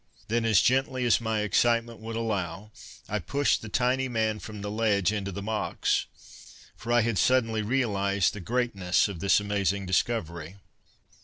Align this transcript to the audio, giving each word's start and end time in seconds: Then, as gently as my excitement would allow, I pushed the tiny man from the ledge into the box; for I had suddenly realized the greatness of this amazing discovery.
Then, 0.29 0.45
as 0.45 0.63
gently 0.63 1.05
as 1.05 1.21
my 1.21 1.41
excitement 1.41 1.99
would 1.99 2.15
allow, 2.15 2.71
I 3.07 3.19
pushed 3.19 3.61
the 3.61 3.69
tiny 3.69 4.07
man 4.07 4.39
from 4.39 4.61
the 4.63 4.71
ledge 4.71 5.11
into 5.11 5.31
the 5.31 5.43
box; 5.43 6.07
for 6.75 6.91
I 6.91 7.01
had 7.01 7.19
suddenly 7.19 7.61
realized 7.61 8.33
the 8.33 8.39
greatness 8.39 9.07
of 9.07 9.19
this 9.19 9.39
amazing 9.39 9.85
discovery. 9.85 10.55